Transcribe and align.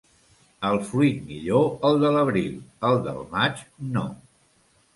El 0.69 0.79
fruit 0.87 1.19
millor 1.31 1.67
el 1.91 2.01
de 2.05 2.11
l'abril; 2.17 2.57
el 2.91 2.99
del 3.09 3.23
maig, 3.35 3.65
no. 3.99 4.07